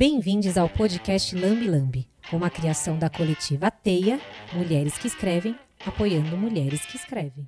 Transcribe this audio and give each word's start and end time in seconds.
Bem-vindos 0.00 0.56
ao 0.56 0.66
podcast 0.66 1.36
Lambi 1.36 1.68
Lambi, 1.68 2.08
uma 2.32 2.48
criação 2.48 2.98
da 2.98 3.10
coletiva 3.10 3.70
Teia, 3.70 4.18
Mulheres 4.54 4.96
que 4.96 5.06
Escrevem, 5.06 5.54
apoiando 5.84 6.38
mulheres 6.38 6.86
que 6.86 6.96
escrevem. 6.96 7.46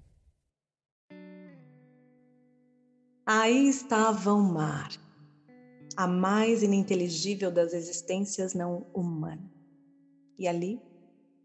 Aí 3.25 3.71
estava 3.71 4.35
o 4.35 4.43
mar, 4.43 4.91
a 5.97 6.07
mais 6.07 6.63
ininteligível 6.63 7.51
das 7.51 7.73
existências 7.73 8.53
não 8.53 8.87
humanas. 8.93 9.51
E 10.39 10.47
ali 10.47 10.79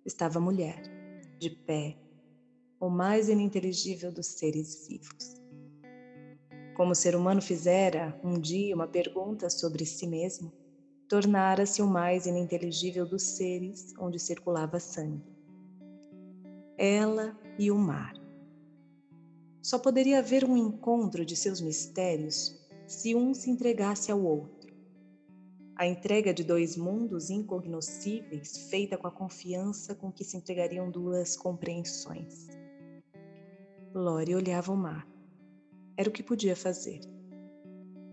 estava 0.06 0.40
a 0.40 0.42
mulher, 0.42 0.82
de 1.40 1.50
pé, 1.50 1.98
o 2.82 2.90
mais 2.90 3.30
ininteligível 3.30 4.12
dos 4.12 4.26
seres 4.26 4.86
vivos. 4.86 5.36
Como 6.76 6.92
o 6.92 6.96
ser 6.96 7.16
humano 7.16 7.42
fizera 7.42 8.20
um 8.22 8.38
dia 8.38 8.76
uma 8.76 8.90
pergunta 8.90 9.50
sobre 9.50 9.86
si 9.86 10.06
mesmo, 10.06 10.52
tornara-se 11.08 11.82
o 11.82 11.88
mais 11.88 12.26
ininteligível 12.26 13.06
dos 13.06 13.24
seres 13.24 13.94
onde 13.98 14.20
circulava 14.20 14.80
sangue. 14.80 15.24
Ela 16.78 17.38
e 17.58 17.72
o 17.72 17.78
mar. 17.78 18.14
Só 19.62 19.80
poderia 19.80 20.20
haver 20.20 20.44
um 20.44 20.58
encontro 20.58 21.26
de 21.26 21.36
seus 21.36 21.62
mistérios 21.62 22.56
se 22.86 23.16
um 23.16 23.34
se 23.34 23.50
entregasse 23.50 24.12
ao 24.12 24.22
outro. 24.22 24.76
A 25.76 25.86
entrega 25.86 26.34
de 26.34 26.44
dois 26.44 26.76
mundos 26.76 27.30
incognoscíveis, 27.30 28.70
feita 28.70 28.98
com 28.98 29.08
a 29.08 29.12
confiança 29.12 29.94
com 29.94 30.12
que 30.12 30.24
se 30.24 30.36
entregariam 30.36 30.90
duas 30.90 31.38
compreensões. 31.38 32.48
Lore 33.94 34.36
olhava 34.36 34.72
o 34.72 34.78
mar. 34.78 35.08
Era 35.96 36.10
o 36.10 36.12
que 36.12 36.24
podia 36.24 36.56
fazer. 36.56 37.00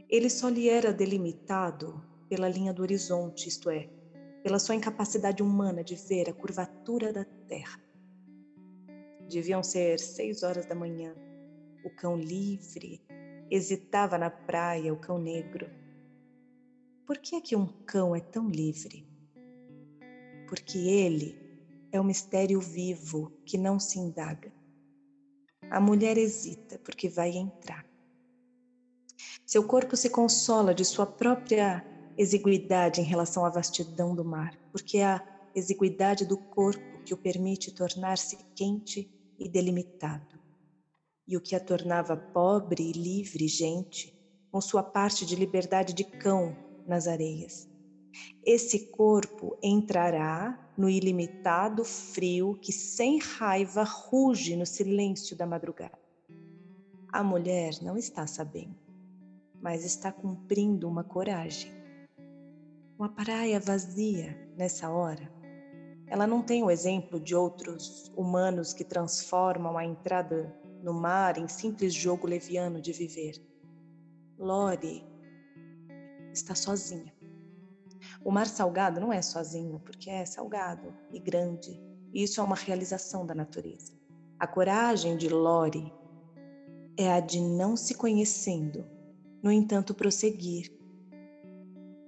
Ele 0.08 0.28
só 0.30 0.48
lhe 0.48 0.68
era 0.68 0.92
delimitado 0.92 2.02
pela 2.34 2.48
linha 2.48 2.72
do 2.72 2.82
horizonte, 2.82 3.48
isto 3.48 3.70
é, 3.70 3.88
pela 4.42 4.58
sua 4.58 4.74
incapacidade 4.74 5.40
humana 5.40 5.84
de 5.84 5.94
ver 5.94 6.28
a 6.28 6.32
curvatura 6.32 7.12
da 7.12 7.24
terra. 7.24 7.80
Deviam 9.30 9.62
ser 9.62 10.00
seis 10.00 10.42
horas 10.42 10.66
da 10.66 10.74
manhã. 10.74 11.14
O 11.84 11.90
cão 11.90 12.16
livre 12.16 13.06
hesitava 13.48 14.18
na 14.18 14.30
praia, 14.30 14.92
o 14.92 14.98
cão 14.98 15.16
negro. 15.16 15.70
Por 17.06 17.18
que 17.18 17.36
é 17.36 17.40
que 17.40 17.54
um 17.54 17.68
cão 17.86 18.16
é 18.16 18.20
tão 18.20 18.48
livre? 18.48 19.06
Porque 20.48 20.76
ele 20.76 21.38
é 21.92 22.00
um 22.00 22.04
mistério 22.04 22.60
vivo 22.60 23.30
que 23.46 23.56
não 23.56 23.78
se 23.78 24.00
indaga. 24.00 24.52
A 25.70 25.78
mulher 25.78 26.18
hesita 26.18 26.80
porque 26.80 27.08
vai 27.08 27.30
entrar. 27.30 27.86
Seu 29.46 29.64
corpo 29.64 29.96
se 29.96 30.10
consola 30.10 30.74
de 30.74 30.84
sua 30.84 31.06
própria 31.06 31.93
exiguidade 32.16 33.00
em 33.00 33.04
relação 33.04 33.44
à 33.44 33.50
vastidão 33.50 34.14
do 34.14 34.24
mar, 34.24 34.58
porque 34.70 34.98
é 34.98 35.06
a 35.06 35.22
exiguidade 35.54 36.24
do 36.24 36.36
corpo 36.36 37.02
que 37.04 37.14
o 37.14 37.16
permite 37.16 37.72
tornar-se 37.72 38.38
quente 38.54 39.10
e 39.38 39.48
delimitado. 39.48 40.38
E 41.26 41.36
o 41.36 41.40
que 41.40 41.54
a 41.54 41.60
tornava 41.60 42.16
pobre 42.16 42.82
e 42.82 42.92
livre 42.92 43.48
gente, 43.48 44.14
com 44.50 44.60
sua 44.60 44.82
parte 44.82 45.26
de 45.26 45.34
liberdade 45.34 45.92
de 45.92 46.04
cão 46.04 46.56
nas 46.86 47.08
areias. 47.08 47.68
Esse 48.44 48.86
corpo 48.86 49.58
entrará 49.62 50.72
no 50.78 50.88
ilimitado 50.88 51.84
frio 51.84 52.56
que 52.60 52.72
sem 52.72 53.18
raiva 53.18 53.82
ruge 53.82 54.54
no 54.54 54.66
silêncio 54.66 55.36
da 55.36 55.46
madrugada. 55.46 55.98
A 57.12 57.22
mulher 57.24 57.74
não 57.82 57.96
está 57.96 58.26
sabendo, 58.26 58.76
mas 59.60 59.84
está 59.84 60.12
cumprindo 60.12 60.88
uma 60.88 61.02
coragem 61.02 61.73
uma 62.98 63.08
praia 63.08 63.58
vazia 63.58 64.36
nessa 64.56 64.88
hora. 64.88 65.32
Ela 66.06 66.26
não 66.26 66.42
tem 66.42 66.62
o 66.62 66.70
exemplo 66.70 67.18
de 67.18 67.34
outros 67.34 68.12
humanos 68.16 68.72
que 68.72 68.84
transformam 68.84 69.76
a 69.76 69.84
entrada 69.84 70.54
no 70.82 70.92
mar 70.92 71.36
em 71.38 71.48
simples 71.48 71.92
jogo 71.92 72.26
leviano 72.26 72.80
de 72.80 72.92
viver. 72.92 73.34
Lore 74.38 75.04
está 76.32 76.54
sozinha. 76.54 77.12
O 78.24 78.30
mar 78.30 78.46
salgado 78.46 79.00
não 79.00 79.12
é 79.12 79.22
sozinho, 79.22 79.80
porque 79.80 80.08
é 80.08 80.24
salgado 80.24 80.94
e 81.10 81.18
grande. 81.18 81.80
E 82.12 82.22
isso 82.22 82.40
é 82.40 82.44
uma 82.44 82.54
realização 82.54 83.26
da 83.26 83.34
natureza. 83.34 83.92
A 84.38 84.46
coragem 84.46 85.16
de 85.16 85.28
Lore 85.28 85.92
é 86.96 87.12
a 87.12 87.18
de 87.18 87.40
não 87.40 87.76
se 87.76 87.94
conhecendo, 87.94 88.86
no 89.42 89.50
entanto, 89.50 89.94
prosseguir 89.94 90.83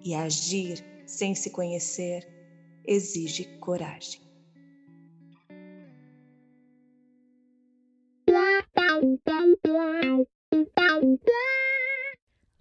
e 0.07 0.15
agir 0.15 0.85
sem 1.05 1.35
se 1.35 1.51
conhecer 1.51 2.25
exige 2.87 3.59
coragem. 3.59 4.21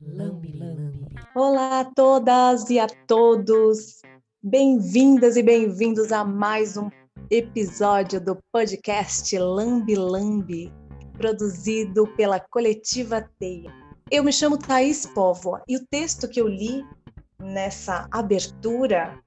Lambi 0.02 0.58
Lambi. 0.58 1.06
Olá 1.36 1.82
a 1.82 1.86
todas 1.86 2.68
e 2.72 2.80
a 2.80 2.88
todos. 2.88 4.02
Bem-vindas 4.42 5.38
e 5.38 5.44
bem-vindos 5.44 6.12
a 6.12 6.26
mais 6.26 6.76
um 6.78 6.90
episódio 7.30 8.20
do 8.20 8.40
podcast 8.52 9.38
Lambi 9.38 9.96
Lambi, 9.96 10.74
produzido 11.14 12.08
pela 12.16 12.40
Coletiva 12.40 13.30
Teia. 13.38 13.72
Eu 14.10 14.24
me 14.24 14.34
chamo 14.34 14.58
Thaís 14.58 15.06
Póvoa 15.06 15.62
e 15.68 15.78
o 15.78 15.86
texto 15.88 16.28
que 16.28 16.42
eu 16.42 16.48
li 16.48 16.84
nessa 17.40 18.08
abertura 18.12 19.20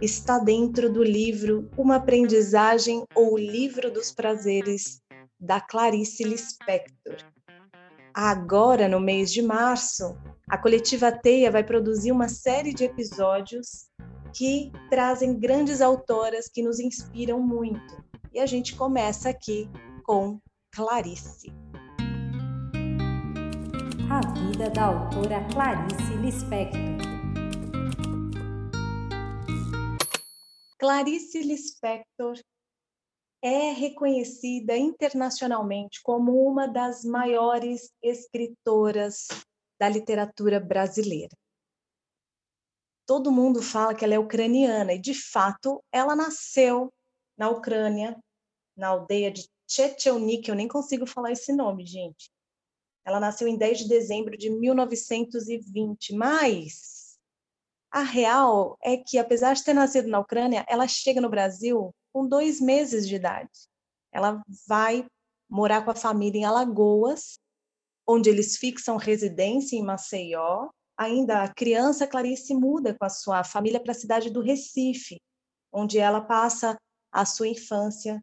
está 0.00 0.38
dentro 0.38 0.92
do 0.92 1.02
livro 1.02 1.70
Uma 1.76 1.96
Aprendizagem 1.96 3.04
ou 3.14 3.38
Livro 3.38 3.90
dos 3.90 4.12
Prazeres, 4.12 5.00
da 5.38 5.60
Clarice 5.60 6.24
Lispector. 6.24 7.16
Agora, 8.14 8.88
no 8.88 9.00
mês 9.00 9.32
de 9.32 9.40
março, 9.40 10.16
a 10.48 10.58
coletiva 10.58 11.10
Teia 11.10 11.50
vai 11.50 11.64
produzir 11.64 12.12
uma 12.12 12.28
série 12.28 12.74
de 12.74 12.84
episódios 12.84 13.88
que 14.34 14.72
trazem 14.90 15.38
grandes 15.38 15.80
autoras 15.80 16.48
que 16.48 16.62
nos 16.62 16.78
inspiram 16.78 17.40
muito. 17.40 18.04
E 18.32 18.40
a 18.40 18.46
gente 18.46 18.74
começa 18.76 19.28
aqui 19.28 19.68
com 20.04 20.38
Clarice. 20.74 21.52
A 24.10 24.20
vida 24.34 24.68
da 24.70 24.84
autora 24.84 25.46
Clarice 25.52 26.14
Lispector. 26.20 27.21
Clarice 30.82 31.40
Lispector 31.40 32.42
é 33.40 33.70
reconhecida 33.70 34.76
internacionalmente 34.76 36.02
como 36.02 36.44
uma 36.44 36.66
das 36.66 37.04
maiores 37.04 37.92
escritoras 38.02 39.28
da 39.78 39.88
literatura 39.88 40.58
brasileira. 40.58 41.36
Todo 43.06 43.30
mundo 43.30 43.62
fala 43.62 43.94
que 43.94 44.04
ela 44.04 44.14
é 44.14 44.18
ucraniana 44.18 44.92
e, 44.92 44.98
de 44.98 45.14
fato, 45.14 45.80
ela 45.92 46.16
nasceu 46.16 46.92
na 47.38 47.48
Ucrânia, 47.48 48.18
na 48.76 48.88
aldeia 48.88 49.30
de 49.30 49.48
Checheunik, 49.70 50.48
eu 50.48 50.56
nem 50.56 50.66
consigo 50.66 51.06
falar 51.06 51.30
esse 51.30 51.52
nome, 51.52 51.86
gente. 51.86 52.28
Ela 53.04 53.20
nasceu 53.20 53.46
em 53.46 53.56
10 53.56 53.78
de 53.78 53.88
dezembro 53.88 54.36
de 54.36 54.50
1920, 54.50 56.12
mas 56.16 57.01
a 57.92 58.02
real 58.02 58.78
é 58.82 58.96
que, 58.96 59.18
apesar 59.18 59.52
de 59.52 59.62
ter 59.62 59.74
nascido 59.74 60.08
na 60.08 60.18
Ucrânia, 60.18 60.64
ela 60.66 60.88
chega 60.88 61.20
no 61.20 61.28
Brasil 61.28 61.94
com 62.10 62.26
dois 62.26 62.58
meses 62.58 63.06
de 63.06 63.16
idade. 63.16 63.50
Ela 64.10 64.42
vai 64.66 65.06
morar 65.48 65.84
com 65.84 65.90
a 65.90 65.94
família 65.94 66.40
em 66.40 66.44
Alagoas, 66.44 67.38
onde 68.08 68.30
eles 68.30 68.56
fixam 68.56 68.96
residência 68.96 69.76
em 69.76 69.82
Maceió. 69.82 70.70
Ainda 70.96 71.42
a 71.42 71.52
criança 71.52 72.06
Clarice 72.06 72.54
muda 72.54 72.96
com 72.98 73.04
a 73.04 73.10
sua 73.10 73.44
família 73.44 73.78
para 73.78 73.92
a 73.92 73.94
cidade 73.94 74.30
do 74.30 74.40
Recife, 74.40 75.20
onde 75.70 75.98
ela 75.98 76.22
passa 76.22 76.78
a 77.12 77.26
sua 77.26 77.48
infância 77.48 78.22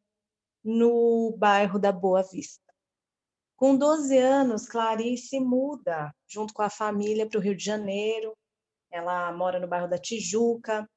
no 0.64 1.36
bairro 1.38 1.78
da 1.78 1.92
Boa 1.92 2.24
Vista. 2.24 2.64
Com 3.56 3.76
12 3.76 4.18
anos, 4.18 4.68
Clarice 4.68 5.40
muda 5.40 6.12
junto 6.28 6.54
com 6.56 6.64
a 6.64 6.70
família 6.70 7.30
para 7.30 7.38
o 7.38 7.42
Rio 7.42 7.56
de 7.56 7.64
Janeiro, 7.64 8.34
ela 8.92 9.32
mora 9.32 9.60
no 9.60 9.68
bairro 9.68 9.88
da 9.88 9.98
Tijuca. 9.98 10.90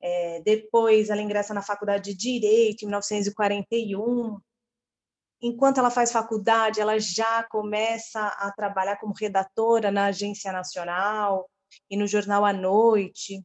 É, 0.00 0.40
depois 0.42 1.10
ela 1.10 1.22
ingressa 1.22 1.54
na 1.54 1.62
faculdade 1.62 2.12
de 2.12 2.16
Direito 2.16 2.82
em 2.82 2.86
1941. 2.86 4.38
Enquanto 5.40 5.78
ela 5.78 5.90
faz 5.90 6.12
faculdade, 6.12 6.80
ela 6.80 6.98
já 6.98 7.42
começa 7.44 8.26
a 8.26 8.52
trabalhar 8.52 8.96
como 8.98 9.14
redatora 9.14 9.90
na 9.90 10.06
Agência 10.06 10.52
Nacional 10.52 11.48
e 11.90 11.96
no 11.96 12.06
jornal 12.06 12.44
à 12.44 12.52
noite. 12.52 13.42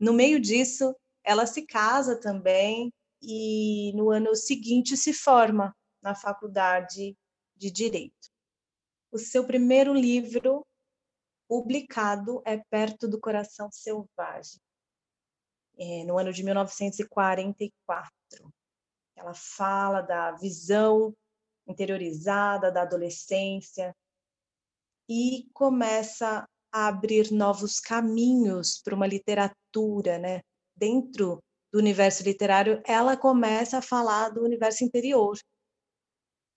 No 0.00 0.12
meio 0.12 0.40
disso, 0.40 0.94
ela 1.24 1.46
se 1.46 1.66
casa 1.66 2.18
também 2.18 2.92
e 3.22 3.92
no 3.94 4.10
ano 4.10 4.34
seguinte 4.34 4.96
se 4.96 5.12
forma 5.12 5.74
na 6.02 6.14
faculdade 6.14 7.16
de 7.56 7.70
Direito. 7.70 8.14
O 9.10 9.18
seu 9.18 9.44
primeiro 9.44 9.92
livro 9.92 10.64
publicado 11.48 12.42
é 12.44 12.58
Perto 12.70 13.08
do 13.08 13.18
Coração 13.18 13.70
Selvagem, 13.72 14.60
é, 15.78 16.04
no 16.04 16.18
ano 16.18 16.32
de 16.32 16.44
1944. 16.44 18.12
Ela 19.16 19.34
fala 19.34 20.02
da 20.02 20.32
visão 20.32 21.16
interiorizada 21.66 22.70
da 22.70 22.82
adolescência 22.82 23.96
e 25.08 25.48
começa 25.54 26.46
a 26.70 26.88
abrir 26.88 27.32
novos 27.32 27.80
caminhos 27.80 28.80
para 28.82 28.94
uma 28.94 29.06
literatura, 29.06 30.18
né? 30.18 30.42
Dentro 30.76 31.42
do 31.72 31.78
universo 31.78 32.22
literário, 32.22 32.82
ela 32.86 33.16
começa 33.16 33.78
a 33.78 33.82
falar 33.82 34.28
do 34.30 34.44
universo 34.44 34.84
interior. 34.84 35.38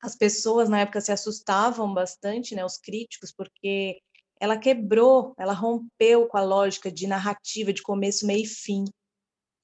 As 0.01 0.15
pessoas 0.15 0.67
na 0.69 0.81
época 0.81 1.01
se 1.01 1.11
assustavam 1.11 1.93
bastante, 1.93 2.55
né, 2.55 2.65
os 2.65 2.77
críticos, 2.77 3.31
porque 3.31 4.01
ela 4.41 4.57
quebrou, 4.57 5.35
ela 5.37 5.53
rompeu 5.53 6.27
com 6.27 6.35
a 6.35 6.43
lógica 6.43 6.91
de 6.91 7.05
narrativa 7.05 7.71
de 7.71 7.83
começo, 7.83 8.25
meio 8.25 8.43
e 8.43 8.47
fim. 8.47 8.85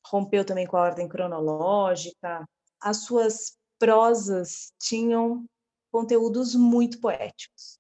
Rompeu 0.06 0.46
também 0.46 0.68
com 0.68 0.78
a 0.78 0.84
ordem 0.84 1.10
cronológica. 1.10 2.48
As 2.80 2.98
suas 2.98 3.58
prosas 3.80 4.72
tinham 4.80 5.46
conteúdos 5.92 6.54
muito 6.54 7.02
poéticos. 7.02 7.80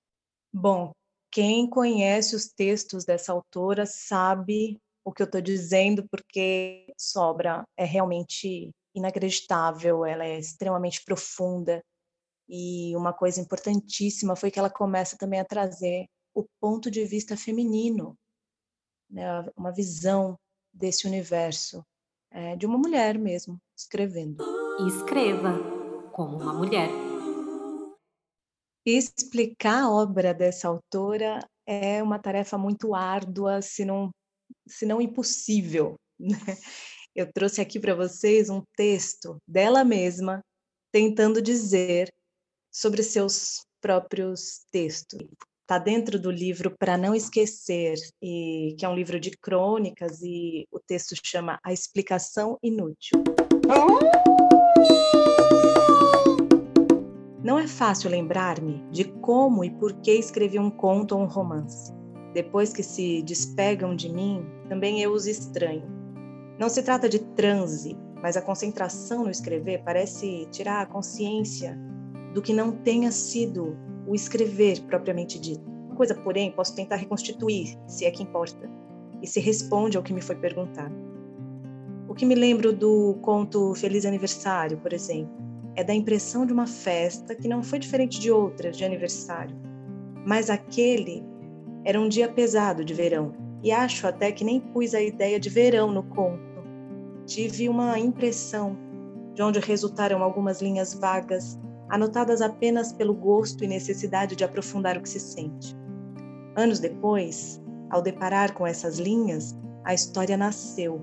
Bom, 0.51 0.91
quem 1.31 1.69
conhece 1.69 2.35
os 2.35 2.47
textos 2.47 3.05
dessa 3.05 3.31
autora 3.31 3.85
sabe 3.85 4.79
o 5.05 5.13
que 5.13 5.21
eu 5.21 5.27
estou 5.27 5.39
dizendo, 5.39 6.03
porque 6.09 6.91
Sobra 6.97 7.63
é 7.77 7.85
realmente 7.85 8.71
inacreditável, 8.95 10.03
ela 10.03 10.25
é 10.25 10.39
extremamente 10.39 11.03
profunda. 11.05 11.79
E 12.49 12.95
uma 12.95 13.13
coisa 13.13 13.39
importantíssima 13.39 14.35
foi 14.35 14.49
que 14.49 14.57
ela 14.57 14.69
começa 14.69 15.15
também 15.15 15.39
a 15.39 15.45
trazer 15.45 16.07
o 16.37 16.47
ponto 16.59 16.91
de 16.91 17.03
vista 17.03 17.35
feminino, 17.35 18.15
né? 19.09 19.23
uma 19.57 19.71
visão 19.71 20.37
desse 20.71 21.07
universo, 21.07 21.83
é, 22.29 22.55
de 22.55 22.63
uma 22.63 22.77
mulher 22.77 23.17
mesmo, 23.17 23.57
escrevendo. 23.75 24.43
escreva 24.87 25.57
como 26.11 26.37
uma 26.37 26.53
mulher. 26.53 26.89
Explicar 28.85 29.85
a 29.85 29.91
obra 29.91 30.31
dessa 30.31 30.67
autora 30.67 31.39
é 31.65 32.03
uma 32.03 32.19
tarefa 32.19 32.55
muito 32.55 32.93
árdua, 32.93 33.59
se 33.63 33.83
não, 33.83 34.11
se 34.67 34.85
não 34.85 35.01
impossível. 35.01 35.95
Né? 36.19 36.37
Eu 37.15 37.31
trouxe 37.31 37.61
aqui 37.61 37.79
para 37.79 37.95
vocês 37.95 38.49
um 38.49 38.61
texto 38.75 39.37
dela 39.47 39.83
mesma, 39.83 40.43
tentando 40.91 41.41
dizer 41.41 42.11
sobre 42.71 43.01
seus 43.01 43.65
próprios 43.81 44.65
textos. 44.71 45.27
Está 45.69 45.77
dentro 45.77 46.17
do 46.17 46.31
livro 46.31 46.73
Para 46.79 46.97
Não 46.97 47.13
Esquecer, 47.13 47.95
e, 48.23 48.73
que 48.79 48.85
é 48.85 48.89
um 48.89 48.95
livro 48.95 49.19
de 49.19 49.31
crônicas, 49.31 50.21
e 50.21 50.65
o 50.71 50.79
texto 50.79 51.13
chama 51.21 51.59
A 51.61 51.73
Explicação 51.73 52.57
Inútil. 52.63 53.21
Não 57.43 57.59
é 57.59 57.67
fácil 57.67 58.09
lembrar-me 58.09 58.81
de 58.91 59.03
como 59.19 59.61
e 59.61 59.69
por 59.69 59.91
que 59.95 60.13
escrevi 60.13 60.57
um 60.57 60.71
conto 60.71 61.17
ou 61.17 61.23
um 61.23 61.27
romance. 61.27 61.93
Depois 62.33 62.71
que 62.71 62.81
se 62.81 63.21
despegam 63.23 63.93
de 63.93 64.07
mim, 64.07 64.45
também 64.69 65.01
eu 65.01 65.11
os 65.11 65.27
estranho. 65.27 65.83
Não 66.57 66.69
se 66.69 66.81
trata 66.81 67.09
de 67.09 67.19
transe, 67.19 67.93
mas 68.21 68.37
a 68.37 68.41
concentração 68.41 69.25
no 69.25 69.29
escrever 69.29 69.83
parece 69.83 70.47
tirar 70.49 70.79
a 70.79 70.85
consciência 70.85 71.77
do 72.33 72.41
que 72.41 72.53
não 72.53 72.71
tenha 72.71 73.11
sido 73.11 73.75
o 74.07 74.15
escrever 74.15 74.81
propriamente 74.83 75.37
dito. 75.37 75.69
Uma 75.87 75.95
coisa, 75.95 76.15
porém, 76.15 76.51
posso 76.51 76.73
tentar 76.75 76.95
reconstituir, 76.95 77.77
se 77.85 78.05
é 78.05 78.11
que 78.11 78.23
importa, 78.23 78.69
e 79.21 79.27
se 79.27 79.39
responde 79.39 79.97
ao 79.97 80.03
que 80.03 80.13
me 80.13 80.21
foi 80.21 80.35
perguntado. 80.35 80.95
O 82.07 82.13
que 82.13 82.25
me 82.25 82.35
lembro 82.35 82.71
do 82.71 83.15
conto 83.21 83.75
Feliz 83.75 84.05
Aniversário, 84.05 84.77
por 84.77 84.93
exemplo, 84.93 85.35
é 85.75 85.83
da 85.83 85.93
impressão 85.93 86.45
de 86.45 86.53
uma 86.53 86.65
festa 86.65 87.35
que 87.35 87.47
não 87.47 87.61
foi 87.61 87.79
diferente 87.79 88.19
de 88.19 88.31
outras 88.31 88.77
de 88.77 88.85
aniversário. 88.85 89.55
Mas 90.25 90.49
aquele 90.49 91.23
era 91.83 91.99
um 91.99 92.07
dia 92.07 92.27
pesado 92.27 92.83
de 92.83 92.93
verão, 92.93 93.33
e 93.61 93.71
acho 93.71 94.07
até 94.07 94.31
que 94.31 94.43
nem 94.43 94.59
pus 94.59 94.93
a 94.93 95.01
ideia 95.01 95.39
de 95.39 95.49
verão 95.49 95.91
no 95.91 96.03
conto. 96.03 96.41
Tive 97.25 97.67
uma 97.67 97.99
impressão, 97.99 98.77
de 99.33 99.41
onde 99.43 99.59
resultaram 99.59 100.23
algumas 100.23 100.61
linhas 100.61 100.93
vagas, 100.93 101.59
anotadas 101.89 102.41
apenas 102.41 102.91
pelo 102.91 103.13
gosto 103.13 103.63
e 103.63 103.67
necessidade 103.67 104.35
de 104.35 104.43
aprofundar 104.43 104.97
o 104.97 105.01
que 105.01 105.09
se 105.09 105.19
sente. 105.19 105.75
Anos 106.55 106.79
depois, 106.79 107.61
ao 107.89 108.01
deparar 108.01 108.53
com 108.53 108.65
essas 108.65 108.99
linhas, 108.99 109.57
a 109.83 109.93
história 109.93 110.35
nasceu, 110.35 111.01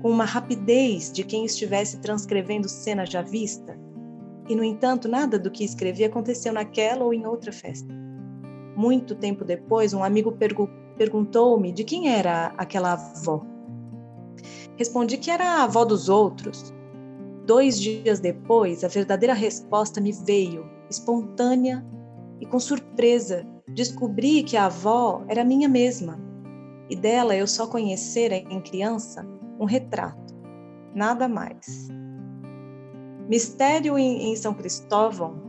com 0.00 0.10
uma 0.10 0.24
rapidez 0.24 1.12
de 1.12 1.24
quem 1.24 1.44
estivesse 1.44 1.98
transcrevendo 2.00 2.68
cena 2.68 3.04
já 3.04 3.22
vista, 3.22 3.78
e, 4.48 4.54
no 4.54 4.62
entanto, 4.62 5.08
nada 5.08 5.38
do 5.38 5.50
que 5.50 5.64
escrevi 5.64 6.04
aconteceu 6.04 6.52
naquela 6.52 7.04
ou 7.04 7.12
em 7.12 7.26
outra 7.26 7.52
festa. 7.52 7.92
Muito 8.76 9.14
tempo 9.14 9.44
depois, 9.44 9.92
um 9.92 10.04
amigo 10.04 10.32
pergu 10.32 10.68
perguntou-me 10.96 11.72
de 11.72 11.84
quem 11.84 12.08
era 12.08 12.54
aquela 12.56 12.92
avó. 12.92 13.44
Respondi 14.76 15.18
que 15.18 15.30
era 15.30 15.44
a 15.44 15.64
avó 15.64 15.84
dos 15.84 16.08
outros. 16.08 16.72
Dois 17.46 17.80
dias 17.80 18.18
depois, 18.18 18.82
a 18.82 18.88
verdadeira 18.88 19.32
resposta 19.32 20.00
me 20.00 20.10
veio, 20.10 20.68
espontânea 20.90 21.86
e 22.40 22.46
com 22.46 22.58
surpresa. 22.58 23.46
Descobri 23.68 24.42
que 24.42 24.56
a 24.56 24.66
avó 24.66 25.24
era 25.28 25.44
minha 25.44 25.68
mesma, 25.68 26.18
e 26.90 26.96
dela 26.96 27.36
eu 27.36 27.46
só 27.46 27.68
conhecera 27.68 28.34
em 28.34 28.60
criança 28.60 29.24
um 29.60 29.64
retrato, 29.64 30.34
nada 30.92 31.28
mais. 31.28 31.88
Mistério 33.28 33.96
em, 33.96 34.34
São 34.34 34.52
Cristóvão 34.52 35.40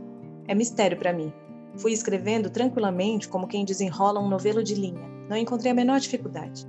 é 0.46 0.54
mistério 0.54 0.96
para 0.96 1.12
mim. 1.12 1.32
Fui 1.78 1.92
escrevendo 1.92 2.48
tranquilamente, 2.48 3.28
como 3.28 3.48
quem 3.48 3.64
desenrola 3.64 4.20
um 4.20 4.28
novelo 4.28 4.62
de 4.62 4.76
linha. 4.76 5.08
Não 5.28 5.36
encontrei 5.36 5.72
a 5.72 5.74
menor 5.74 5.98
dificuldade. 5.98 6.64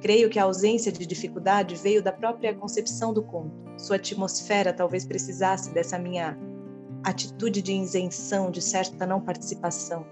Creio 0.00 0.30
que 0.30 0.38
a 0.38 0.44
ausência 0.44 0.92
de 0.92 1.04
dificuldade 1.04 1.74
veio 1.74 2.02
da 2.02 2.12
própria 2.12 2.54
concepção 2.54 3.12
do 3.12 3.22
conto. 3.22 3.52
Sua 3.76 3.96
atmosfera 3.96 4.72
talvez 4.72 5.04
precisasse 5.04 5.72
dessa 5.72 5.98
minha 5.98 6.38
atitude 7.02 7.62
de 7.62 7.72
isenção, 7.72 8.50
de 8.50 8.62
certa 8.62 9.06
não 9.06 9.20
participação. 9.20 10.06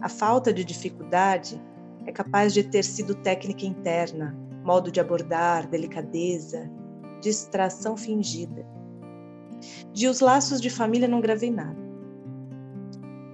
A 0.00 0.08
falta 0.08 0.52
de 0.52 0.64
dificuldade 0.64 1.60
é 2.06 2.12
capaz 2.12 2.52
de 2.52 2.62
ter 2.62 2.84
sido 2.84 3.14
técnica 3.14 3.66
interna, 3.66 4.36
modo 4.62 4.90
de 4.90 5.00
abordar, 5.00 5.66
delicadeza, 5.68 6.70
distração 7.20 7.96
fingida. 7.96 8.66
De 9.92 10.06
Os 10.06 10.20
Laços 10.20 10.60
de 10.60 10.68
Família 10.68 11.08
não 11.08 11.20
gravei 11.20 11.50
nada. 11.50 11.82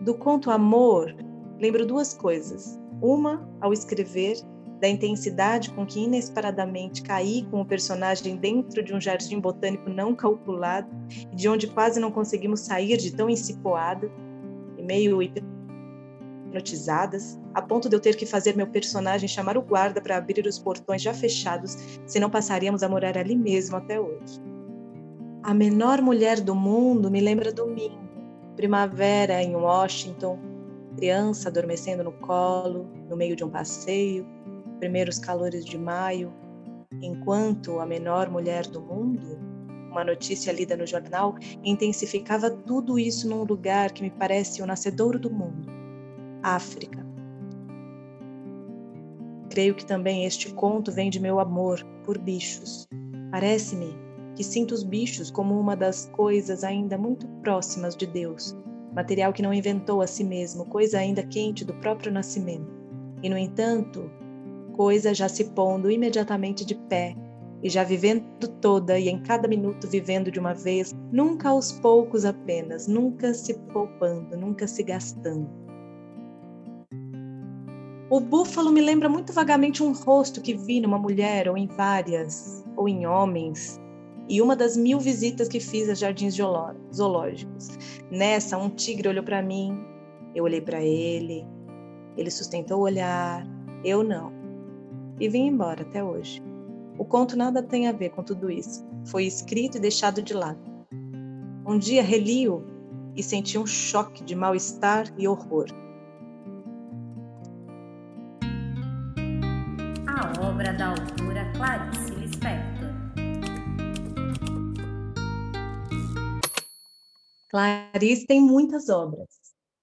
Do 0.03 0.15
conto 0.15 0.51
Amor, 0.51 1.15
lembro 1.59 1.85
duas 1.85 2.15
coisas. 2.15 2.79
Uma, 3.03 3.49
ao 3.61 3.73
escrever, 3.73 4.37
da 4.81 4.89
intensidade 4.89 5.71
com 5.71 5.85
que 5.85 6.01
inesperadamente 6.01 7.03
caí 7.03 7.47
com 7.51 7.61
o 7.61 7.67
personagem 7.67 8.37
dentro 8.37 8.83
de 8.83 8.95
um 8.95 9.01
jardim 9.01 9.39
botânico 9.39 9.91
não 9.91 10.15
calculado 10.15 10.89
de 11.35 11.49
onde 11.49 11.67
quase 11.67 12.01
não 12.01 12.11
conseguimos 12.11 12.61
sair 12.61 12.97
de 12.97 13.13
tão 13.13 13.29
encipoada 13.29 14.11
e 14.79 14.83
meio 14.83 15.21
hipnotizadas, 15.23 17.39
a 17.53 17.61
ponto 17.61 17.91
de 17.91 17.97
eu 17.97 18.01
ter 18.01 18.17
que 18.17 18.25
fazer 18.25 18.57
meu 18.57 18.67
personagem 18.67 19.29
chamar 19.29 19.59
o 19.59 19.63
guarda 19.63 20.01
para 20.01 20.17
abrir 20.17 20.47
os 20.47 20.59
portões 20.59 21.03
já 21.03 21.13
fechados, 21.13 21.77
senão 22.07 22.31
passaríamos 22.31 22.83
a 22.83 22.89
morar 22.89 23.19
ali 23.19 23.37
mesmo 23.37 23.77
até 23.77 24.01
hoje. 24.01 24.41
A 25.43 25.53
menor 25.53 26.01
mulher 26.01 26.41
do 26.41 26.55
mundo 26.55 27.11
me 27.11 27.21
lembra 27.21 27.53
domingo, 27.53 28.01
primavera 28.57 29.43
em 29.43 29.55
Washington, 29.55 30.39
criança 30.97 31.49
adormecendo 31.49 32.05
no 32.05 32.13
colo, 32.13 32.87
no 33.09 33.17
meio 33.17 33.37
de 33.37 33.45
um 33.45 33.49
passeio, 33.49 34.27
primeiros 34.81 35.19
calores 35.19 35.65
de 35.65 35.79
maio, 35.79 36.33
enquanto 37.01 37.79
a 37.79 37.87
menor 37.87 38.29
mulher 38.31 38.67
do 38.67 38.81
mundo, 38.81 39.39
uma 39.91 40.03
notícia 40.03 40.53
lida 40.53 40.77
no 40.77 40.87
jornal, 40.87 41.37
intensificava 41.63 42.51
tudo 42.51 42.99
isso 42.99 43.29
num 43.29 43.45
lugar 43.45 43.93
que 43.93 44.03
me 44.03 44.11
parece 44.11 44.63
o 44.63 44.67
nascedouro 44.67 45.19
do 45.19 45.31
mundo, 45.31 45.69
África. 46.43 47.07
Creio 49.51 49.75
que 49.75 49.85
também 49.85 50.25
este 50.25 50.53
conto 50.55 50.91
vem 50.93 51.11
de 51.11 51.21
meu 51.21 51.41
amor 51.41 51.85
por 52.05 52.17
bichos. 52.19 52.87
Parece-me 53.31 53.99
que 54.37 54.45
sinto 54.45 54.73
os 54.73 54.83
bichos 54.83 55.31
como 55.31 55.59
uma 55.59 55.77
das 55.77 56.07
coisas 56.13 56.65
ainda 56.65 56.97
muito 56.97 57.27
próximas 57.43 57.97
de 57.97 58.07
Deus, 58.07 58.57
material 58.95 59.33
que 59.33 59.43
não 59.43 59.53
inventou 59.53 60.01
a 60.01 60.07
si 60.07 60.25
mesmo, 60.25 60.65
coisa 60.67 60.99
ainda 60.99 61.23
quente 61.25 61.65
do 61.65 61.75
próprio 61.75 62.13
nascimento. 62.13 62.81
E, 63.23 63.29
no 63.29 63.37
entanto, 63.37 64.11
coisa 64.81 65.13
já 65.13 65.29
se 65.29 65.45
pondo 65.51 65.91
imediatamente 65.91 66.65
de 66.65 66.75
pé 66.75 67.15
e 67.63 67.69
já 67.69 67.85
vivendo 67.85 68.25
toda 68.63 68.99
e 68.99 69.11
em 69.11 69.23
cada 69.23 69.47
minuto 69.47 69.87
vivendo 69.87 70.31
de 70.31 70.41
uma 70.41 70.55
vez, 70.55 70.95
nunca 71.13 71.51
aos 71.51 71.71
poucos 71.71 72.25
apenas, 72.25 72.87
nunca 72.87 73.35
se 73.35 73.53
poupando, 73.75 74.39
nunca 74.39 74.67
se 74.67 74.83
gastando. 74.83 75.51
O 78.09 78.21
búfalo 78.21 78.73
me 78.73 78.81
lembra 78.81 79.07
muito 79.07 79.35
vagamente 79.35 79.83
um 79.83 79.93
rosto 79.93 80.41
que 80.41 80.55
vi 80.55 80.81
numa 80.81 80.99
mulher, 80.99 81.47
ou 81.47 81.59
em 81.59 81.67
várias, 81.67 82.65
ou 82.75 82.89
em 82.89 83.07
homens, 83.07 83.79
e 84.31 84.41
uma 84.41 84.57
das 84.57 84.79
mil 84.79 84.99
visitas 84.99 85.47
que 85.47 85.61
fiz 85.61 85.91
a 85.91 85.95
jardins 85.95 86.39
zoológicos. 86.91 87.69
Nessa, 88.11 88.57
um 88.57 88.71
tigre 88.71 89.11
olhou 89.11 89.25
para 89.25 89.43
mim, 89.43 89.79
eu 90.35 90.45
olhei 90.45 90.63
para 90.63 90.83
ele, 90.83 91.47
ele 92.17 92.31
sustentou 92.31 92.79
o 92.79 92.85
olhar, 92.85 93.47
eu 93.85 94.03
não. 94.03 94.40
E 95.21 95.29
vim 95.29 95.49
embora 95.49 95.83
até 95.83 96.03
hoje. 96.03 96.43
O 96.97 97.05
conto 97.05 97.37
nada 97.37 97.63
tem 97.63 97.87
a 97.87 97.93
ver 97.93 98.09
com 98.09 98.23
tudo 98.23 98.51
isso. 98.51 98.83
Foi 99.05 99.27
escrito 99.27 99.77
e 99.77 99.81
deixado 99.81 100.23
de 100.23 100.33
lado. 100.33 100.59
Um 101.67 101.79
dia 101.79 102.03
reli-o 102.03 102.65
e 103.15 103.23
senti 103.23 103.59
um 103.59 103.67
choque 103.67 104.25
de 104.25 104.35
mal-estar 104.35 105.13
e 105.19 105.29
horror. 105.29 105.67
A 110.07 110.43
obra 110.43 110.73
da 110.73 110.89
autora 110.89 111.53
Clarice 111.53 112.15
Lispector. 112.15 112.89
Clarice 117.51 118.27
tem 118.27 118.41
muitas 118.41 118.89
obras. 118.89 119.29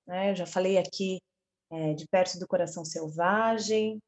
Né? 0.08 0.32
Eu 0.32 0.36
já 0.36 0.48
falei 0.48 0.80
aqui 0.80 1.20
é, 1.72 1.94
de 1.94 2.08
Perto 2.08 2.40
do 2.40 2.48
Coração 2.48 2.84
Selvagem, 2.84 4.00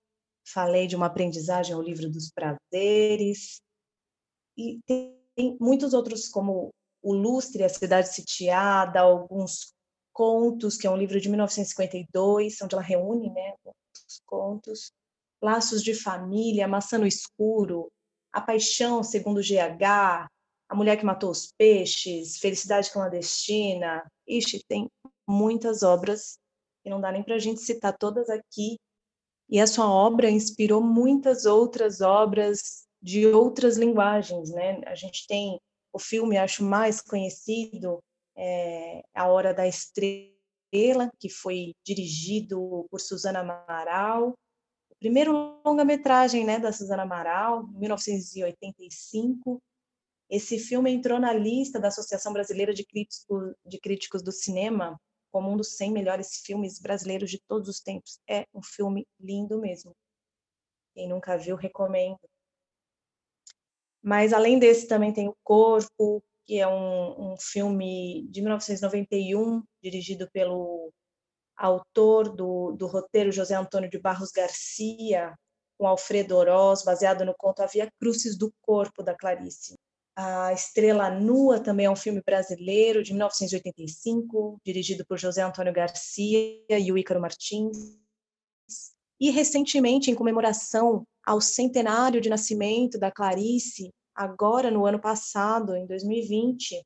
falei 0.47 0.87
de 0.87 0.95
uma 0.95 1.07
aprendizagem 1.07 1.73
ao 1.73 1.81
livro 1.81 2.09
dos 2.09 2.31
prazeres, 2.31 3.61
e 4.57 4.79
tem, 4.85 5.57
muitos 5.59 5.93
outros, 5.93 6.27
como 6.27 6.73
O 7.01 7.13
Lustre, 7.13 7.63
A 7.63 7.69
Cidade 7.69 8.13
Sitiada, 8.13 8.99
alguns 8.99 9.73
contos, 10.11 10.75
que 10.75 10.85
é 10.85 10.91
um 10.91 10.97
livro 10.97 11.19
de 11.19 11.29
1952, 11.29 12.61
onde 12.61 12.75
ela 12.75 12.83
reúne 12.83 13.29
né, 13.29 13.55
os 13.65 14.21
contos, 14.25 14.91
Laços 15.41 15.81
de 15.81 15.93
Família, 15.93 16.67
Maçã 16.67 16.97
no 16.97 17.07
Escuro, 17.07 17.89
A 18.33 18.41
Paixão 18.41 19.01
segundo 19.01 19.39
GH, 19.39 20.27
A 20.67 20.75
Mulher 20.75 20.97
que 20.97 21.05
Matou 21.05 21.31
os 21.31 21.53
Peixes, 21.57 22.37
Felicidade 22.37 22.91
Clandestina, 22.91 24.05
ixi, 24.27 24.61
tem 24.67 24.89
muitas 25.25 25.83
obras, 25.83 26.37
e 26.83 26.89
não 26.89 26.99
dá 26.99 27.13
nem 27.13 27.23
para 27.23 27.35
a 27.35 27.39
gente 27.39 27.61
citar 27.61 27.97
todas 27.97 28.29
aqui, 28.29 28.77
e 29.49 29.59
a 29.59 29.65
sua 29.65 29.89
obra 29.89 30.29
inspirou 30.29 30.81
muitas 30.81 31.45
outras 31.45 32.01
obras 32.01 32.87
de 33.01 33.25
outras 33.27 33.77
linguagens, 33.77 34.51
né? 34.51 34.81
A 34.85 34.93
gente 34.93 35.25
tem 35.27 35.59
o 35.91 35.99
filme, 35.99 36.37
acho 36.37 36.63
mais 36.63 37.01
conhecido, 37.01 37.99
é 38.37 39.03
A 39.13 39.27
Hora 39.27 39.53
da 39.53 39.67
Estrela, 39.67 41.11
que 41.19 41.29
foi 41.29 41.73
dirigido 41.83 42.85
por 42.91 42.99
Susana 42.99 43.39
Amaral, 43.39 44.35
o 44.91 44.95
primeiro 44.99 45.61
longa-metragem, 45.65 46.45
né, 46.45 46.59
da 46.59 46.71
Susana 46.71 47.03
Amaral, 47.03 47.67
1985. 47.69 49.59
Esse 50.29 50.59
filme 50.59 50.91
entrou 50.91 51.19
na 51.19 51.33
lista 51.33 51.79
da 51.79 51.87
Associação 51.87 52.31
Brasileira 52.31 52.73
de 52.73 52.85
Críticos, 52.85 53.55
de 53.65 53.79
Críticos 53.79 54.21
do 54.21 54.31
Cinema 54.31 54.99
como 55.31 55.51
um 55.51 55.57
dos 55.57 55.75
100 55.75 55.91
melhores 55.91 56.41
filmes 56.43 56.79
brasileiros 56.79 57.29
de 57.29 57.41
todos 57.47 57.69
os 57.69 57.79
tempos. 57.79 58.19
É 58.27 58.45
um 58.53 58.61
filme 58.61 59.07
lindo 59.19 59.59
mesmo. 59.59 59.95
Quem 60.93 61.07
nunca 61.07 61.37
viu, 61.37 61.55
recomendo. 61.55 62.19
Mas 64.01 64.33
além 64.33 64.59
desse 64.59 64.87
também 64.87 65.13
tem 65.13 65.27
O 65.27 65.35
Corpo, 65.43 66.23
que 66.45 66.59
é 66.59 66.67
um, 66.67 67.33
um 67.33 67.37
filme 67.37 68.27
de 68.29 68.41
1991, 68.41 69.63
dirigido 69.83 70.29
pelo 70.31 70.91
autor 71.55 72.33
do, 72.33 72.71
do 72.71 72.87
roteiro 72.87 73.31
José 73.31 73.55
Antônio 73.55 73.89
de 73.89 73.99
Barros 73.99 74.31
Garcia, 74.31 75.35
com 75.77 75.85
Alfredo 75.87 76.35
Oroz, 76.35 76.83
baseado 76.83 77.23
no 77.25 77.35
conto 77.37 77.61
Havia 77.61 77.91
Cruces 77.99 78.37
do 78.37 78.51
Corpo, 78.61 79.03
da 79.03 79.15
Clarice. 79.15 79.75
A 80.21 80.51
Estrela 80.51 81.09
Nua 81.09 81.61
também 81.61 81.85
é 81.85 81.89
um 81.89 81.95
filme 81.95 82.21
brasileiro 82.21 83.01
de 83.01 83.13
1985, 83.13 84.59
dirigido 84.65 85.05
por 85.05 85.17
José 85.17 85.41
Antônio 85.41 85.71
Garcia 85.71 86.61
e 86.67 86.91
o 86.91 86.97
Ícaro 86.97 87.21
Martins. 87.21 87.97
E 89.17 89.29
recentemente, 89.29 90.11
em 90.11 90.15
comemoração 90.15 91.07
ao 91.25 91.39
centenário 91.39 92.19
de 92.19 92.27
nascimento 92.27 92.99
da 92.99 93.09
Clarice, 93.09 93.93
agora 94.13 94.69
no 94.69 94.85
ano 94.85 94.99
passado, 94.99 95.73
em 95.73 95.87
2020, 95.87 96.85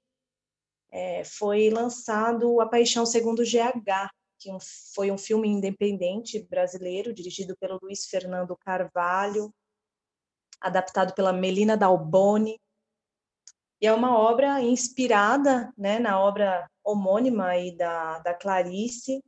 é, 0.92 1.24
foi 1.24 1.72
lançado 1.72 2.62
A 2.62 2.70
Paixão 2.70 3.04
Segundo 3.04 3.42
GH, 3.42 4.12
que 4.38 4.52
foi 4.94 5.10
um 5.10 5.18
filme 5.18 5.50
independente 5.50 6.40
brasileiro, 6.44 7.12
dirigido 7.12 7.58
pelo 7.58 7.80
Luiz 7.82 8.06
Fernando 8.06 8.56
Carvalho, 8.58 9.52
adaptado 10.62 11.16
pela 11.16 11.34
Melina 11.34 11.76
Dalboni, 11.76 12.60
e 13.82 13.88
é 13.88 13.94
uma 13.94 14.18
obra 14.18 14.62
inspirada 14.62 15.74
né, 15.78 16.00
na 16.00 16.20
obra 16.20 16.70
homônima 16.84 17.48
aí 17.48 17.76
da, 17.76 18.20
da 18.20 18.34
Clarice, 18.34 19.22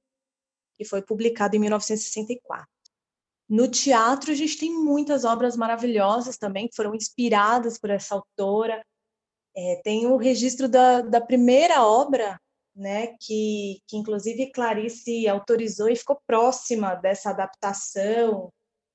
que 0.75 0.85
foi 0.85 1.01
publicada 1.01 1.55
em 1.55 1.59
1964. 1.59 2.67
No 3.47 3.67
teatro, 3.67 4.31
a 4.31 4.35
gente 4.35 4.57
tem 4.57 4.73
muitas 4.73 5.23
obras 5.23 5.55
maravilhosas 5.55 6.37
também, 6.37 6.67
que 6.67 6.75
foram 6.75 6.95
inspiradas 6.95 7.77
por 7.77 7.89
essa 7.89 8.15
autora. 8.15 8.83
É, 9.55 9.81
tem 9.83 10.07
o 10.07 10.17
registro 10.17 10.67
da, 10.67 11.01
da 11.01 11.21
primeira 11.21 11.85
obra, 11.85 12.39
né, 12.75 13.15
que, 13.19 13.79
que 13.87 13.95
inclusive 13.95 14.51
Clarice 14.51 15.27
autorizou 15.27 15.87
e 15.87 15.95
ficou 15.95 16.19
próxima 16.27 16.95
dessa 16.95 17.29
adaptação 17.29 18.49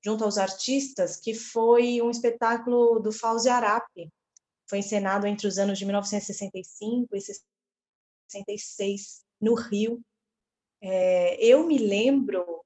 junto 0.05 0.25
aos 0.25 0.37
artistas, 0.37 1.17
que 1.17 1.35
foi 1.35 2.03
um 2.03 2.11
espetáculo 2.11 2.99
do 2.99 3.13
Fauzi 3.13 3.49
Arapi, 3.49 4.09
foi 4.71 4.79
encenado 4.79 5.27
entre 5.27 5.49
os 5.49 5.59
anos 5.59 5.79
de 5.79 5.85
1965 5.85 7.17
e 7.17 7.21
66 8.31 9.25
no 9.41 9.55
Rio. 9.55 10.01
É, 10.81 11.45
eu 11.45 11.67
me 11.67 11.77
lembro 11.77 12.65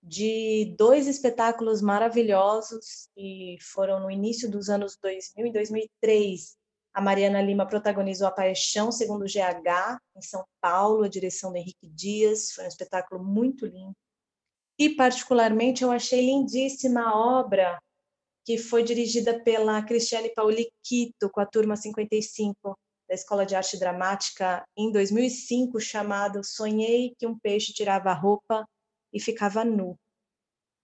de 0.00 0.74
dois 0.78 1.08
espetáculos 1.08 1.82
maravilhosos 1.82 3.08
que 3.14 3.58
foram 3.60 4.00
no 4.00 4.10
início 4.10 4.48
dos 4.48 4.68
anos 4.68 4.96
2000 4.96 5.46
e 5.46 5.52
2003. 5.52 6.56
A 6.94 7.00
Mariana 7.00 7.42
Lima 7.42 7.66
protagonizou 7.66 8.28
A 8.28 8.30
Paixão 8.30 8.92
segundo 8.92 9.22
o 9.22 9.26
GH 9.26 9.98
em 10.16 10.22
São 10.22 10.44
Paulo, 10.60 11.02
a 11.02 11.08
direção 11.08 11.50
do 11.50 11.56
Henrique 11.56 11.88
Dias. 11.88 12.52
Foi 12.52 12.64
um 12.64 12.68
espetáculo 12.68 13.22
muito 13.22 13.66
lindo. 13.66 13.96
E 14.78 14.90
particularmente 14.90 15.82
eu 15.82 15.90
achei 15.90 16.24
lindíssima 16.24 17.02
a 17.02 17.16
obra 17.16 17.80
que 18.44 18.58
foi 18.58 18.82
dirigida 18.82 19.38
pela 19.42 19.82
Cristiane 19.82 20.32
Pauliquito, 20.34 21.30
com 21.30 21.40
a 21.40 21.46
turma 21.46 21.76
55 21.76 22.78
da 23.08 23.14
Escola 23.14 23.46
de 23.46 23.54
Arte 23.54 23.78
Dramática, 23.78 24.64
em 24.76 24.90
2005, 24.90 25.78
chamado 25.80 26.44
Sonhei 26.44 27.14
que 27.18 27.26
um 27.26 27.38
peixe 27.38 27.72
tirava 27.72 28.10
a 28.10 28.14
roupa 28.14 28.66
e 29.12 29.20
ficava 29.20 29.64
nu. 29.64 29.96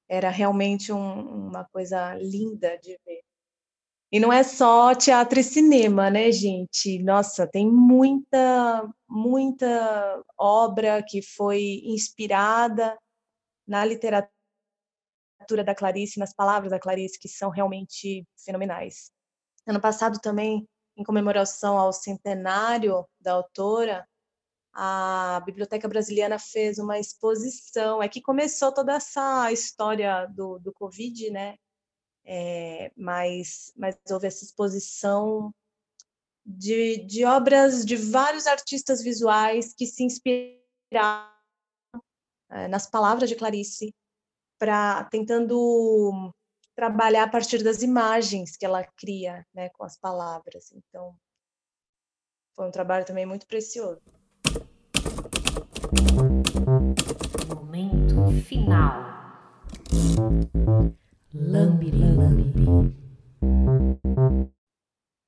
Era 0.09 0.31
realmente 0.31 0.93
um, 0.93 1.49
uma 1.49 1.65
coisa 1.73 2.15
linda 2.15 2.79
de 2.79 2.99
ver. 3.05 3.21
E 4.11 4.19
não 4.19 4.33
é 4.33 4.43
só 4.43 4.95
teatro 4.95 5.39
e 5.39 5.45
cinema, 5.45 6.09
né, 6.09 6.33
gente? 6.33 7.03
Nossa, 7.03 7.47
tem 7.47 7.71
muita, 7.71 8.89
muita 9.07 10.23
obra 10.39 11.03
que 11.07 11.21
foi 11.21 11.83
inspirada 11.85 12.97
na 13.67 13.85
literatura 13.85 14.38
literatura 15.39 15.65
da 15.65 15.75
Clarice, 15.75 16.19
nas 16.19 16.35
palavras 16.35 16.71
da 16.71 16.81
Clarice, 16.81 17.19
que 17.19 17.29
são 17.29 17.51
realmente 17.51 18.27
fenomenais. 18.45 19.11
Ano 19.67 19.81
passado 19.81 20.19
também, 20.21 20.69
em 20.97 21.05
comemoração 21.05 21.79
ao 21.79 21.93
centenário 21.93 23.07
da 23.21 23.33
autora, 23.35 24.07
a 24.75 25.41
Biblioteca 25.45 25.89
Brasiliana 25.89 26.39
fez 26.39 26.79
uma 26.79 26.99
exposição. 26.99 28.03
É 28.03 28.09
que 28.09 28.21
começou 28.21 28.73
toda 28.73 28.95
essa 28.95 29.51
história 29.53 30.27
do, 30.27 30.59
do 30.59 30.73
Covid, 30.73 31.31
né? 31.31 31.57
É, 32.25 32.93
mas, 32.97 33.73
mas 33.77 33.97
houve 34.11 34.27
essa 34.27 34.45
exposição 34.45 35.53
de, 36.45 36.99
de 37.05 37.25
obras 37.25 37.85
de 37.85 37.97
vários 37.97 38.47
artistas 38.47 39.03
visuais 39.03 39.75
que 39.75 39.87
se 39.87 40.05
inspiraram 40.05 40.59
é, 42.51 42.69
nas 42.69 42.89
palavras 42.89 43.29
de 43.29 43.37
Clarice 43.37 43.95
para 44.59 45.05
tentando 45.05 46.33
trabalhar 46.75 47.25
a 47.25 47.29
partir 47.29 47.63
das 47.63 47.83
imagens 47.83 48.57
que 48.57 48.65
ela 48.65 48.85
cria, 48.97 49.47
né, 49.55 49.69
com 49.71 49.85
as 49.85 49.99
palavras. 49.99 50.73
Então, 50.73 51.17
foi 52.55 52.69
um 52.69 52.71
trabalho 52.71 53.05
também 53.05 53.27
muito 53.27 53.47
precioso. 53.47 54.01
Momento 57.49 58.43
final. 58.45 59.19
Lambi, 61.35 61.91
lambi. 61.91 62.55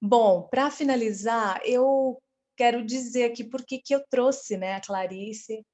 Bom, 0.02 0.48
para 0.48 0.70
finalizar, 0.70 1.60
eu 1.64 2.20
quero 2.56 2.84
dizer 2.84 3.24
aqui 3.24 3.44
por 3.44 3.64
que 3.64 3.82
eu 3.90 4.04
trouxe 4.10 4.56
né, 4.56 4.74
a 4.74 4.80
Clarice 4.80 5.64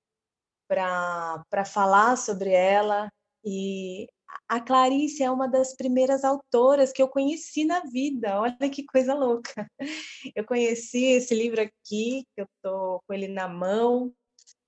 para 0.69 1.65
falar 1.65 2.17
sobre 2.17 2.51
ela 2.51 3.09
E 3.47 4.09
a 4.49 4.61
Clarice 4.61 5.23
é 5.23 5.31
uma 5.31 5.49
das 5.49 5.77
primeiras 5.77 6.25
autoras 6.25 6.93
que 6.93 7.01
eu 7.01 7.09
conheci 7.09 7.65
na 7.65 7.81
vida. 7.81 8.41
Olha 8.41 8.71
que 8.71 8.85
coisa 8.85 9.15
louca. 9.15 9.71
Eu 10.35 10.45
conheci 10.45 11.05
esse 11.05 11.35
livro 11.35 11.61
aqui, 11.61 12.25
que 12.35 12.43
eu 12.43 12.47
tô 12.61 13.01
com 13.07 13.15
ele 13.15 13.29
na 13.29 13.49
mão. 13.49 14.13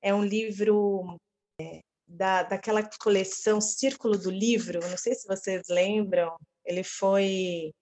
É 0.00 0.14
um 0.14 0.24
livro 0.24 1.16
é, 1.60 1.80
da, 2.06 2.44
daquela 2.44 2.88
coleção 3.00 3.60
Círculo 3.60 4.16
do 4.16 4.30
Livro. 4.30 4.80
Não 4.88 4.96
sei 4.96 5.14
se 5.14 5.26
vocês 5.26 5.62
lembram. 5.68 6.36
Ele 6.64 6.84
foi 6.84 7.72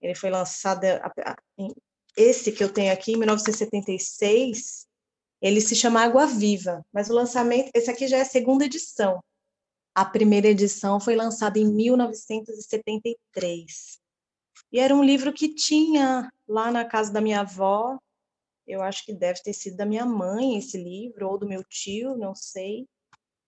ele 0.00 0.14
foi 0.14 0.30
lançado 0.30 0.84
esse 2.16 2.52
que 2.52 2.62
eu 2.62 2.72
tenho 2.72 2.92
aqui 2.92 3.12
em 3.12 3.16
1976. 3.16 4.86
Ele 5.40 5.60
se 5.60 5.74
chama 5.74 6.02
Água 6.02 6.26
Viva, 6.26 6.84
mas 6.92 7.08
o 7.08 7.14
lançamento, 7.14 7.70
esse 7.74 7.90
aqui 7.90 8.06
já 8.06 8.18
é 8.18 8.22
a 8.22 8.24
segunda 8.24 8.64
edição. 8.64 9.20
A 9.98 10.04
primeira 10.04 10.46
edição 10.46 11.00
foi 11.00 11.16
lançada 11.16 11.58
em 11.58 11.66
1973. 11.66 13.98
E 14.70 14.78
era 14.78 14.94
um 14.94 15.02
livro 15.02 15.32
que 15.32 15.52
tinha 15.52 16.30
lá 16.46 16.70
na 16.70 16.84
casa 16.84 17.12
da 17.12 17.20
minha 17.20 17.40
avó, 17.40 17.98
eu 18.64 18.80
acho 18.80 19.04
que 19.04 19.12
deve 19.12 19.42
ter 19.42 19.52
sido 19.52 19.76
da 19.76 19.84
minha 19.84 20.06
mãe 20.06 20.56
esse 20.56 20.80
livro, 20.80 21.28
ou 21.28 21.36
do 21.36 21.48
meu 21.48 21.64
tio, 21.64 22.16
não 22.16 22.32
sei. 22.32 22.86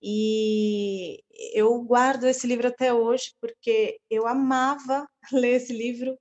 E 0.02 1.23
eu 1.54 1.80
guardo 1.85 2.25
esse 2.25 2.49
livro 2.49 2.66
até 2.66 2.92
hoje 2.92 3.33
porque 3.40 4.00
eu 4.11 4.26
amava 4.26 5.07
ler 5.30 5.54
esse 5.54 5.73
livro, 5.73 6.19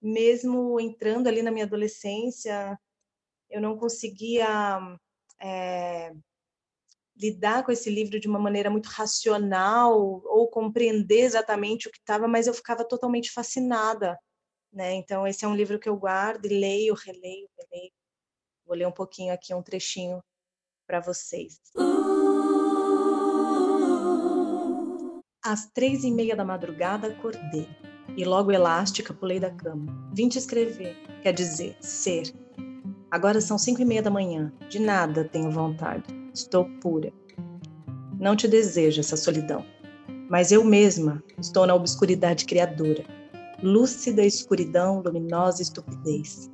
mesmo 0.00 0.80
entrando 0.80 1.26
ali 1.26 1.42
na 1.42 1.50
minha 1.50 1.66
adolescência, 1.66 2.80
eu 3.50 3.60
não 3.60 3.76
conseguia 3.76 4.48
é, 5.38 6.14
lidar 7.18 7.64
com 7.64 7.72
esse 7.72 7.88
livro 7.88 8.20
de 8.20 8.28
uma 8.28 8.38
maneira 8.38 8.68
muito 8.68 8.86
racional 8.86 9.98
ou 10.24 10.48
compreender 10.48 11.20
exatamente 11.20 11.88
o 11.88 11.90
que 11.90 11.98
estava, 11.98 12.28
mas 12.28 12.46
eu 12.46 12.54
ficava 12.54 12.84
totalmente 12.84 13.32
fascinada, 13.32 14.18
né? 14.72 14.94
Então 14.94 15.26
esse 15.26 15.44
é 15.44 15.48
um 15.48 15.56
livro 15.56 15.78
que 15.78 15.88
eu 15.88 15.96
guardo 15.96 16.44
e 16.44 16.48
leio, 16.48 16.94
releio, 16.94 17.48
releio. 17.58 17.92
Vou 18.66 18.76
ler 18.76 18.86
um 18.86 18.92
pouquinho 18.92 19.32
aqui 19.32 19.54
um 19.54 19.62
trechinho 19.62 20.22
para 20.86 21.00
vocês. 21.00 21.60
Às 25.42 25.70
três 25.70 26.04
e 26.04 26.10
meia 26.10 26.36
da 26.36 26.44
madrugada 26.44 27.08
acordei 27.08 27.68
e 28.16 28.24
logo 28.24 28.50
elástica 28.50 29.14
pulei 29.14 29.38
da 29.38 29.50
cama. 29.50 30.10
Vim 30.12 30.28
te 30.28 30.38
escrever, 30.38 30.96
quer 31.22 31.32
dizer, 31.32 31.76
ser. 31.80 32.34
Agora 33.10 33.40
são 33.40 33.56
cinco 33.56 33.80
e 33.80 33.84
meia 33.84 34.02
da 34.02 34.10
manhã. 34.10 34.52
De 34.68 34.80
nada 34.80 35.24
tenho 35.24 35.50
vontade 35.50 36.25
estou 36.36 36.64
pura. 36.80 37.12
Não 38.18 38.36
te 38.36 38.46
desejo 38.46 39.00
essa 39.00 39.16
solidão, 39.16 39.64
mas 40.28 40.52
eu 40.52 40.64
mesma 40.64 41.22
estou 41.38 41.66
na 41.66 41.74
obscuridade 41.74 42.44
criadora, 42.44 43.04
lúcida 43.62 44.24
escuridão, 44.24 45.00
luminosa 45.00 45.62
estupidez. 45.62 46.50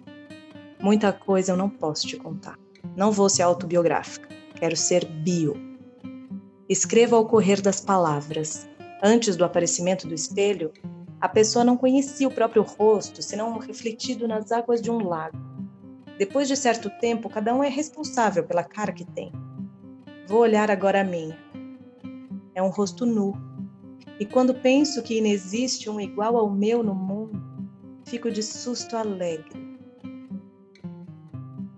Muita 0.80 1.12
coisa 1.12 1.52
eu 1.52 1.56
não 1.56 1.68
posso 1.68 2.06
te 2.06 2.16
contar. 2.16 2.58
Não 2.96 3.12
vou 3.12 3.28
ser 3.28 3.42
autobiográfica, 3.42 4.28
quero 4.54 4.76
ser 4.76 5.04
bio. 5.04 5.54
Escreva 6.68 7.16
ao 7.16 7.26
correr 7.26 7.60
das 7.60 7.80
palavras. 7.80 8.68
Antes 9.02 9.36
do 9.36 9.44
aparecimento 9.44 10.06
do 10.06 10.14
espelho, 10.14 10.72
a 11.20 11.28
pessoa 11.28 11.64
não 11.64 11.76
conhecia 11.76 12.26
o 12.26 12.34
próprio 12.34 12.62
rosto, 12.62 13.22
senão 13.22 13.58
refletido 13.58 14.26
nas 14.26 14.50
águas 14.52 14.80
de 14.80 14.90
um 14.90 15.06
lago. 15.06 15.38
Depois 16.18 16.46
de 16.46 16.56
certo 16.56 16.90
tempo, 17.00 17.28
cada 17.28 17.54
um 17.54 17.62
é 17.62 17.68
responsável 17.68 18.44
pela 18.44 18.64
cara 18.64 18.92
que 18.92 19.04
tem. 19.04 19.32
Vou 20.32 20.40
olhar 20.40 20.70
agora 20.70 21.02
a 21.02 21.04
minha. 21.04 21.38
É 22.54 22.62
um 22.62 22.70
rosto 22.70 23.04
nu. 23.04 23.34
E 24.18 24.24
quando 24.24 24.54
penso 24.54 25.02
que 25.02 25.18
inexiste 25.18 25.90
um 25.90 26.00
igual 26.00 26.38
ao 26.38 26.48
meu 26.48 26.82
no 26.82 26.94
mundo, 26.94 27.38
fico 28.06 28.30
de 28.30 28.42
susto 28.42 28.96
alegre. 28.96 29.52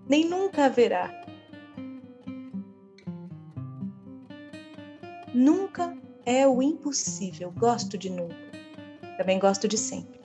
Nem 0.07 0.29
nunca 0.29 0.67
haverá. 0.67 1.11
Nunca 5.33 5.93
é 6.25 6.47
o 6.47 6.61
impossível. 6.61 7.51
Gosto 7.51 7.97
de 7.97 8.09
nunca. 8.09 8.37
Também 9.17 9.37
gosto 9.37 9.67
de 9.67 9.77
sempre. 9.77 10.21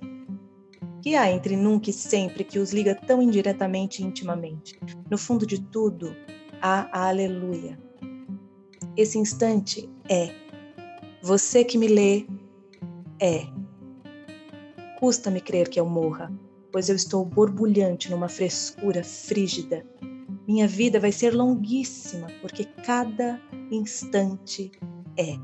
Que 1.03 1.16
há 1.16 1.33
entre 1.33 1.57
nunca 1.57 1.90
e 1.90 1.93
sempre 1.93 2.45
que 2.45 2.61
os 2.61 2.73
liga 2.73 2.95
tão 2.95 3.21
indiretamente 3.21 4.01
e 4.01 4.07
intimamente? 4.07 4.79
No 5.11 5.19
fundo 5.19 5.45
de 5.45 5.61
tudo, 5.61 6.14
há 6.62 6.88
a 6.97 7.09
aleluia 7.09 7.89
esse 8.96 9.18
instante 9.18 9.88
é. 10.09 10.35
Você 11.22 11.64
que 11.64 11.79
me 11.79 11.88
lê 11.88 12.26
é. 13.20 13.46
Custa-me 14.98 15.40
crer 15.40 15.68
que 15.68 15.81
eu 15.81 15.87
morra, 15.87 16.33
pois 16.72 16.88
eu 16.88 16.96
estou 16.96 17.24
borbulhante 17.24 18.11
numa 18.11 18.29
frescura 18.29 19.03
frígida. 19.03 19.85
Minha 20.46 20.66
vida 20.66 20.98
vai 20.98 21.12
ser 21.12 21.35
longuíssima, 21.35 22.26
porque 22.40 22.64
cada 22.64 23.40
instante 23.70 24.70
é. 25.16 25.37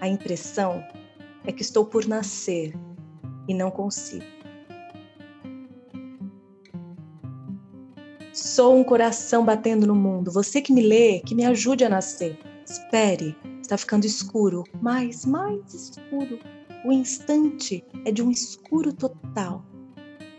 A 0.00 0.08
impressão 0.08 0.82
é 1.44 1.52
que 1.52 1.62
estou 1.62 1.84
por 1.84 2.06
nascer 2.06 2.74
e 3.48 3.54
não 3.54 3.70
consigo. 3.70 4.24
Sou 8.32 8.76
um 8.76 8.82
coração 8.82 9.44
batendo 9.44 9.86
no 9.86 9.94
mundo. 9.94 10.30
Você 10.30 10.60
que 10.60 10.72
me 10.72 10.80
lê, 10.80 11.20
que 11.20 11.34
me 11.34 11.44
ajude 11.44 11.84
a 11.84 11.88
nascer. 11.88 12.38
Espere, 12.64 13.36
está 13.60 13.76
ficando 13.76 14.04
escuro, 14.04 14.64
mais, 14.80 15.24
mais 15.24 15.74
escuro. 15.74 16.38
O 16.84 16.92
instante 16.92 17.84
é 18.04 18.12
de 18.12 18.22
um 18.22 18.30
escuro 18.30 18.92
total. 18.92 19.64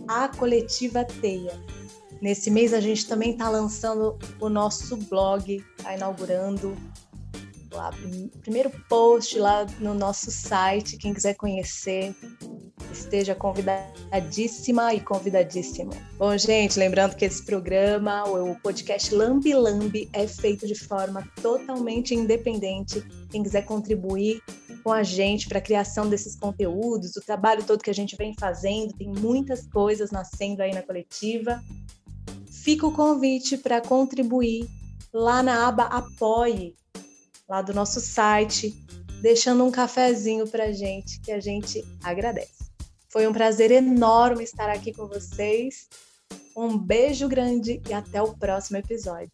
A 0.07 0.27
Coletiva 0.29 1.03
Teia. 1.03 1.63
Nesse 2.21 2.49
mês 2.49 2.73
a 2.73 2.79
gente 2.79 3.05
também 3.07 3.33
está 3.33 3.49
lançando 3.49 4.17
o 4.39 4.49
nosso 4.49 4.97
blog, 4.97 5.63
está 5.77 5.95
inaugurando 5.95 6.75
o 8.33 8.39
primeiro 8.39 8.71
post 8.87 9.37
lá 9.37 9.65
no 9.79 9.93
nosso 9.93 10.31
site. 10.31 10.97
Quem 10.97 11.13
quiser 11.13 11.35
conhecer, 11.35 12.15
esteja 12.95 13.35
convidadíssima 13.35 14.93
e 14.93 14.99
convidadíssimo. 14.99 15.91
Bom, 16.17 16.37
gente, 16.37 16.79
lembrando 16.79 17.15
que 17.15 17.25
esse 17.25 17.43
programa, 17.45 18.23
o 18.23 18.55
podcast 18.61 19.13
Lambi 19.13 19.53
Lambi, 19.53 20.09
é 20.13 20.27
feito 20.27 20.65
de 20.65 20.75
forma 20.75 21.27
totalmente 21.41 22.13
independente. 22.13 23.03
Quem 23.29 23.43
quiser 23.43 23.63
contribuir 23.63 24.41
com 24.83 24.91
a 24.91 25.03
gente 25.03 25.47
para 25.47 25.59
a 25.59 25.61
criação 25.61 26.09
desses 26.09 26.35
conteúdos, 26.35 27.15
o 27.15 27.21
trabalho 27.21 27.63
todo 27.63 27.83
que 27.83 27.89
a 27.89 27.93
gente 27.93 28.15
vem 28.15 28.33
fazendo, 28.39 28.93
tem 28.93 29.11
muitas 29.11 29.67
coisas 29.67 30.11
nascendo 30.11 30.61
aí 30.61 30.73
na 30.73 30.81
coletiva. 30.81 31.61
Fica 32.51 32.85
o 32.87 32.91
convite 32.91 33.57
para 33.57 33.81
contribuir 33.81 34.67
lá 35.13 35.41
na 35.41 35.67
aba 35.67 35.83
Apoie, 35.85 36.75
lá 37.47 37.61
do 37.61 37.73
nosso 37.73 37.99
site, 37.99 38.75
deixando 39.21 39.63
um 39.63 39.71
cafezinho 39.71 40.47
para 40.47 40.71
gente, 40.71 41.19
que 41.21 41.31
a 41.31 41.39
gente 41.39 41.83
agradece. 42.03 42.74
Foi 43.15 43.25
um 43.27 43.31
prazer 43.31 43.71
enorme 43.71 44.43
estar 44.43 44.69
aqui 44.69 44.91
com 44.91 45.07
vocês. 45.07 45.87
Um 46.53 46.77
beijo 46.77 47.29
grande 47.29 47.81
e 47.87 47.93
até 47.93 48.21
o 48.21 48.35
próximo 48.35 48.75
episódio. 48.75 49.31